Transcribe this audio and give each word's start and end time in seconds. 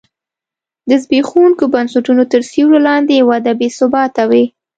د 0.89 0.91
زبېښونکو 1.03 1.63
بنسټونو 1.73 2.23
تر 2.31 2.41
سیوري 2.51 2.79
لاندې 2.87 3.25
وده 3.29 3.51
بې 3.59 3.69
ثباته 3.77 4.23
وي. 4.29 4.43